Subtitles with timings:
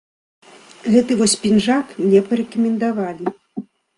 [0.93, 3.25] Гэты вось пінжак мне парэкамендавалі.